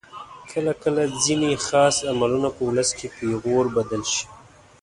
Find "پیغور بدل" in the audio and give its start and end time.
3.17-4.01